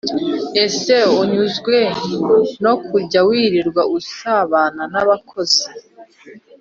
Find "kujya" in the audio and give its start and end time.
2.87-3.19